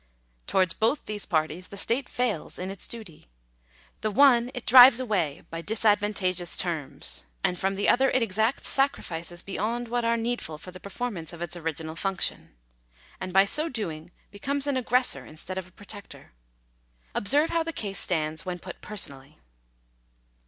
[0.47, 3.27] Towards both these parties the state fails in its duty.
[4.01, 9.43] The one it drives away by disadvantageous terms; and from the other it exacts sacrifices
[9.43, 12.55] beyond what are needful for the performance of its original function;
[13.19, 16.31] and by so doing be comes an aggressor instead of a protector.
[17.13, 19.37] Observe how the case stands when put personally.